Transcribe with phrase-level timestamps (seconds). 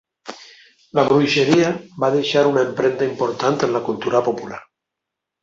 [0.99, 1.67] La bruixeria
[2.05, 4.61] va deixar una empremta important en la cultura popular.